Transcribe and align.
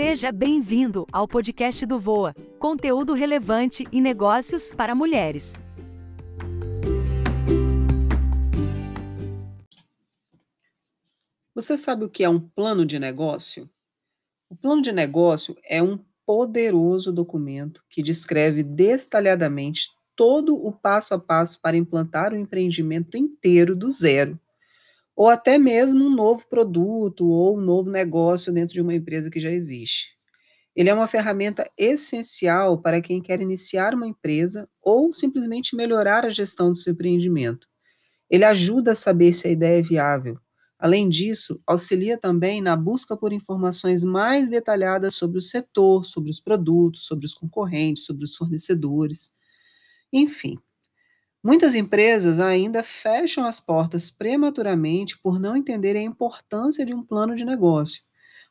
Seja 0.00 0.30
bem-vindo 0.30 1.04
ao 1.10 1.26
podcast 1.26 1.84
do 1.84 1.98
Voa, 1.98 2.32
conteúdo 2.56 3.14
relevante 3.14 3.84
e 3.90 4.00
negócios 4.00 4.70
para 4.72 4.94
mulheres. 4.94 5.54
Você 11.52 11.76
sabe 11.76 12.04
o 12.04 12.08
que 12.08 12.22
é 12.22 12.28
um 12.28 12.38
plano 12.38 12.86
de 12.86 12.96
negócio? 12.96 13.68
O 14.48 14.54
plano 14.54 14.82
de 14.82 14.92
negócio 14.92 15.56
é 15.68 15.82
um 15.82 15.98
poderoso 16.24 17.12
documento 17.12 17.82
que 17.90 18.00
descreve 18.00 18.62
detalhadamente 18.62 19.88
todo 20.14 20.54
o 20.54 20.70
passo 20.70 21.12
a 21.12 21.18
passo 21.18 21.60
para 21.60 21.76
implantar 21.76 22.32
o 22.32 22.38
empreendimento 22.38 23.16
inteiro 23.16 23.74
do 23.74 23.90
zero, 23.90 24.38
ou 25.18 25.28
até 25.28 25.58
mesmo 25.58 26.06
um 26.06 26.14
novo 26.14 26.46
produto 26.48 27.28
ou 27.28 27.58
um 27.58 27.62
novo 27.62 27.90
negócio 27.90 28.54
dentro 28.54 28.74
de 28.74 28.82
uma 28.82 28.94
empresa 28.94 29.30
que 29.32 29.40
já 29.40 29.50
existe. 29.50 30.16
Ele 30.76 30.90
é 30.90 30.94
uma 30.94 31.08
ferramenta 31.08 31.68
essencial 31.78 32.80
para 32.80 33.02
quem 33.02 33.22
quer 33.22 33.40
iniciar 33.40 33.94
uma 33.94 34.06
empresa 34.08 34.68
ou 34.82 35.12
simplesmente 35.12 35.76
melhorar 35.76 36.24
a 36.26 36.30
gestão 36.30 36.70
do 36.70 36.76
seu 36.76 36.92
empreendimento. 36.94 37.66
Ele 38.30 38.44
ajuda 38.44 38.92
a 38.92 38.96
saber 38.96 39.32
se 39.32 39.48
a 39.48 39.50
ideia 39.50 39.78
é 39.80 39.82
viável, 39.82 40.38
Além 40.80 41.08
disso, 41.08 41.60
auxilia 41.66 42.16
também 42.16 42.62
na 42.62 42.76
busca 42.76 43.16
por 43.16 43.32
informações 43.32 44.04
mais 44.04 44.48
detalhadas 44.48 45.14
sobre 45.16 45.38
o 45.38 45.42
setor, 45.42 46.04
sobre 46.04 46.30
os 46.30 46.38
produtos, 46.40 47.06
sobre 47.06 47.26
os 47.26 47.34
concorrentes, 47.34 48.04
sobre 48.04 48.24
os 48.24 48.36
fornecedores. 48.36 49.32
Enfim, 50.12 50.58
muitas 51.42 51.74
empresas 51.74 52.40
ainda 52.40 52.82
fecham 52.82 53.44
as 53.44 53.60
portas 53.60 54.10
prematuramente 54.10 55.18
por 55.18 55.40
não 55.40 55.56
entenderem 55.56 56.06
a 56.06 56.10
importância 56.10 56.84
de 56.84 56.94
um 56.94 57.02
plano 57.02 57.34
de 57.34 57.44
negócio, 57.44 58.02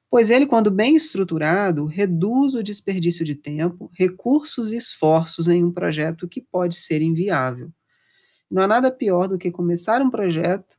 pois 0.10 0.30
ele, 0.30 0.46
quando 0.46 0.72
bem 0.72 0.96
estruturado, 0.96 1.86
reduz 1.86 2.56
o 2.56 2.64
desperdício 2.64 3.26
de 3.26 3.36
tempo, 3.36 3.90
recursos 3.94 4.72
e 4.72 4.78
esforços 4.78 5.48
em 5.48 5.64
um 5.64 5.72
projeto 5.72 6.28
que 6.28 6.42
pode 6.42 6.76
ser 6.76 7.02
inviável. 7.02 7.72
Não 8.50 8.64
há 8.64 8.68
nada 8.68 8.92
pior 8.92 9.28
do 9.28 9.38
que 9.38 9.52
começar 9.52 10.02
um 10.02 10.10
projeto 10.10 10.78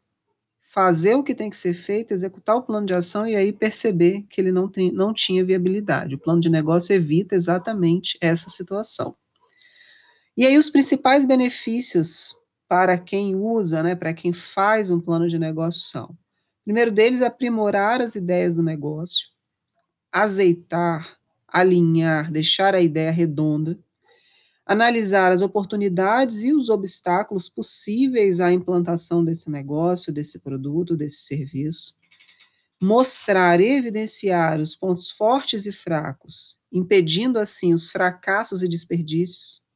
fazer 0.78 1.14
o 1.14 1.24
que 1.24 1.34
tem 1.34 1.48
que 1.48 1.56
ser 1.56 1.72
feito, 1.74 2.12
executar 2.12 2.54
o 2.56 2.62
plano 2.62 2.86
de 2.86 2.94
ação 2.94 3.26
e 3.26 3.34
aí 3.34 3.52
perceber 3.52 4.24
que 4.28 4.40
ele 4.40 4.52
não, 4.52 4.68
tem, 4.68 4.92
não 4.92 5.14
tinha 5.14 5.44
viabilidade. 5.44 6.14
O 6.14 6.18
plano 6.18 6.40
de 6.40 6.50
negócio 6.50 6.94
evita 6.94 7.34
exatamente 7.34 8.18
essa 8.20 8.50
situação. 8.50 9.16
E 10.38 10.46
aí 10.46 10.56
os 10.56 10.70
principais 10.70 11.24
benefícios 11.24 12.32
para 12.68 12.96
quem 12.96 13.34
usa, 13.34 13.82
né, 13.82 13.96
para 13.96 14.14
quem 14.14 14.32
faz 14.32 14.88
um 14.88 15.00
plano 15.00 15.26
de 15.26 15.36
negócio 15.36 15.80
são: 15.80 16.16
primeiro 16.64 16.92
deles 16.92 17.22
aprimorar 17.22 18.00
as 18.00 18.14
ideias 18.14 18.54
do 18.54 18.62
negócio, 18.62 19.30
azeitar, 20.12 21.18
alinhar, 21.48 22.30
deixar 22.30 22.72
a 22.72 22.80
ideia 22.80 23.10
redonda, 23.10 23.76
analisar 24.64 25.32
as 25.32 25.42
oportunidades 25.42 26.44
e 26.44 26.52
os 26.52 26.68
obstáculos 26.68 27.48
possíveis 27.48 28.38
à 28.38 28.52
implantação 28.52 29.24
desse 29.24 29.50
negócio, 29.50 30.12
desse 30.12 30.38
produto, 30.38 30.96
desse 30.96 31.22
serviço, 31.22 31.96
mostrar 32.80 33.60
e 33.60 33.70
evidenciar 33.72 34.60
os 34.60 34.76
pontos 34.76 35.10
fortes 35.10 35.66
e 35.66 35.72
fracos, 35.72 36.60
impedindo 36.70 37.40
assim 37.40 37.74
os 37.74 37.90
fracassos 37.90 38.62
e 38.62 38.68
desperdícios. 38.68 39.66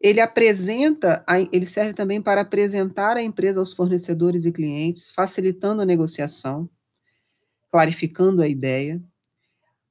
Ele 0.00 0.20
apresenta, 0.20 1.24
ele 1.52 1.66
serve 1.66 1.92
também 1.92 2.22
para 2.22 2.42
apresentar 2.42 3.16
a 3.16 3.22
empresa 3.22 3.58
aos 3.60 3.72
fornecedores 3.72 4.44
e 4.44 4.52
clientes, 4.52 5.10
facilitando 5.10 5.82
a 5.82 5.86
negociação, 5.86 6.70
clarificando 7.70 8.42
a 8.42 8.48
ideia, 8.48 9.02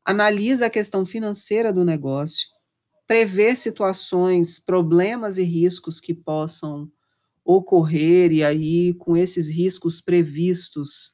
analisa 0.06 0.68
a 0.68 0.70
questão 0.70 1.06
financeira 1.06 1.74
do 1.74 1.86
negócio, 1.86 2.48
prever 3.08 3.58
situações, 3.58 4.60
problemas 4.60 5.38
e 5.38 5.44
riscos 5.44 6.00
que 6.02 6.14
possam 6.14 6.92
ocorrer, 7.46 8.32
e 8.34 8.44
aí, 8.44 8.94
com 8.96 9.18
esses 9.18 9.50
riscos 9.50 10.02
previstos, 10.02 11.14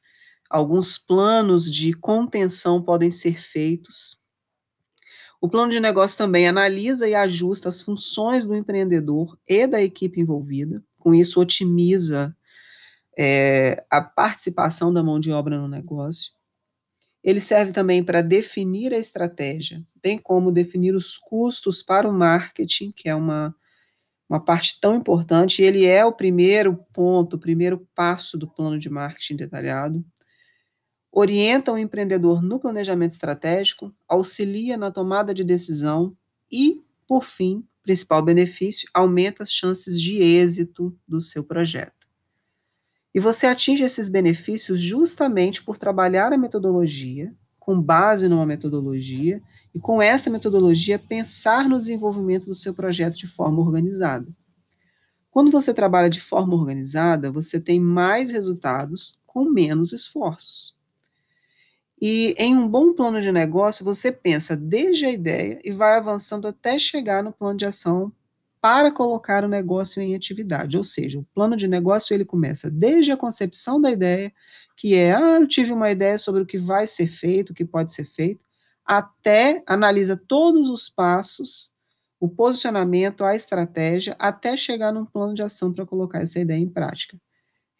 alguns 0.50 0.98
planos 0.98 1.70
de 1.72 1.94
contenção 1.94 2.82
podem 2.82 3.10
ser 3.10 3.38
feitos. 3.40 4.18
O 5.44 5.48
plano 5.48 5.70
de 5.70 5.78
negócio 5.78 6.16
também 6.16 6.48
analisa 6.48 7.06
e 7.06 7.14
ajusta 7.14 7.68
as 7.68 7.78
funções 7.82 8.46
do 8.46 8.56
empreendedor 8.56 9.38
e 9.46 9.66
da 9.66 9.78
equipe 9.78 10.18
envolvida, 10.18 10.82
com 10.98 11.14
isso, 11.14 11.38
otimiza 11.38 12.34
é, 13.14 13.84
a 13.90 14.00
participação 14.00 14.90
da 14.90 15.02
mão 15.02 15.20
de 15.20 15.30
obra 15.30 15.58
no 15.58 15.68
negócio. 15.68 16.32
Ele 17.22 17.42
serve 17.42 17.72
também 17.72 18.02
para 18.02 18.22
definir 18.22 18.94
a 18.94 18.98
estratégia, 18.98 19.86
bem 20.02 20.18
como 20.18 20.50
definir 20.50 20.94
os 20.94 21.18
custos 21.18 21.82
para 21.82 22.08
o 22.08 22.12
marketing, 22.12 22.90
que 22.90 23.10
é 23.10 23.14
uma, 23.14 23.54
uma 24.26 24.42
parte 24.42 24.80
tão 24.80 24.94
importante. 24.94 25.60
Ele 25.60 25.84
é 25.84 26.06
o 26.06 26.12
primeiro 26.12 26.74
ponto, 26.90 27.36
o 27.36 27.38
primeiro 27.38 27.86
passo 27.94 28.38
do 28.38 28.48
plano 28.48 28.78
de 28.78 28.88
marketing 28.88 29.36
detalhado. 29.36 30.02
Orienta 31.16 31.70
o 31.70 31.78
empreendedor 31.78 32.42
no 32.42 32.58
planejamento 32.58 33.12
estratégico, 33.12 33.94
auxilia 34.08 34.76
na 34.76 34.90
tomada 34.90 35.32
de 35.32 35.44
decisão 35.44 36.16
e, 36.50 36.82
por 37.06 37.24
fim, 37.24 37.64
principal 37.84 38.20
benefício, 38.20 38.90
aumenta 38.92 39.44
as 39.44 39.52
chances 39.52 40.02
de 40.02 40.20
êxito 40.20 40.92
do 41.06 41.20
seu 41.20 41.44
projeto. 41.44 42.08
E 43.14 43.20
você 43.20 43.46
atinge 43.46 43.84
esses 43.84 44.08
benefícios 44.08 44.80
justamente 44.80 45.62
por 45.62 45.76
trabalhar 45.76 46.32
a 46.32 46.36
metodologia, 46.36 47.32
com 47.60 47.80
base 47.80 48.28
numa 48.28 48.44
metodologia, 48.44 49.40
e 49.72 49.78
com 49.78 50.02
essa 50.02 50.28
metodologia 50.28 50.98
pensar 50.98 51.68
no 51.68 51.78
desenvolvimento 51.78 52.46
do 52.46 52.56
seu 52.56 52.74
projeto 52.74 53.16
de 53.16 53.28
forma 53.28 53.60
organizada. 53.62 54.26
Quando 55.30 55.52
você 55.52 55.72
trabalha 55.72 56.10
de 56.10 56.20
forma 56.20 56.56
organizada, 56.56 57.30
você 57.30 57.60
tem 57.60 57.78
mais 57.78 58.32
resultados 58.32 59.16
com 59.24 59.44
menos 59.44 59.92
esforços. 59.92 60.74
E 62.00 62.34
em 62.38 62.56
um 62.56 62.68
bom 62.68 62.92
plano 62.92 63.20
de 63.20 63.32
negócio, 63.32 63.84
você 63.84 64.12
pensa 64.12 64.56
desde 64.56 65.06
a 65.06 65.10
ideia 65.10 65.58
e 65.64 65.70
vai 65.70 65.96
avançando 65.96 66.46
até 66.48 66.78
chegar 66.78 67.22
no 67.22 67.32
plano 67.32 67.56
de 67.58 67.66
ação 67.66 68.12
para 68.60 68.90
colocar 68.90 69.44
o 69.44 69.48
negócio 69.48 70.00
em 70.02 70.14
atividade. 70.14 70.76
Ou 70.76 70.84
seja, 70.84 71.18
o 71.18 71.26
plano 71.34 71.56
de 71.56 71.68
negócio 71.68 72.14
ele 72.14 72.24
começa 72.24 72.70
desde 72.70 73.12
a 73.12 73.16
concepção 73.16 73.80
da 73.80 73.90
ideia, 73.90 74.32
que 74.76 74.94
é, 74.94 75.14
ah, 75.14 75.38
eu 75.40 75.46
tive 75.46 75.72
uma 75.72 75.90
ideia 75.90 76.18
sobre 76.18 76.42
o 76.42 76.46
que 76.46 76.58
vai 76.58 76.86
ser 76.86 77.06
feito, 77.06 77.50
o 77.50 77.54
que 77.54 77.64
pode 77.64 77.92
ser 77.94 78.04
feito, 78.04 78.44
até 78.84 79.62
analisa 79.66 80.16
todos 80.16 80.68
os 80.70 80.88
passos, 80.88 81.72
o 82.20 82.28
posicionamento, 82.28 83.24
a 83.24 83.34
estratégia, 83.36 84.16
até 84.18 84.56
chegar 84.56 84.92
num 84.92 85.04
plano 85.04 85.34
de 85.34 85.42
ação 85.42 85.72
para 85.72 85.86
colocar 85.86 86.20
essa 86.22 86.40
ideia 86.40 86.58
em 86.58 86.68
prática. 86.68 87.18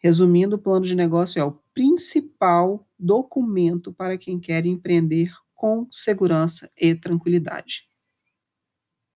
Resumindo, 0.05 0.55
o 0.55 0.59
plano 0.59 0.85
de 0.85 0.93
negócio 0.93 1.39
é 1.39 1.43
o 1.43 1.57
principal 1.73 2.87
documento 2.95 3.91
para 3.91 4.19
quem 4.19 4.39
quer 4.39 4.63
empreender 4.67 5.33
com 5.55 5.87
segurança 5.89 6.69
e 6.79 6.93
tranquilidade. 6.93 7.89